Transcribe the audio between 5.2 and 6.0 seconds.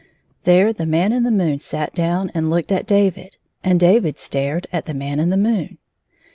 the moon.